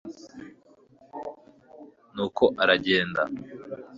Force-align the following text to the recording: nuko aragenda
nuko 2.13 2.43
aragenda 2.61 3.21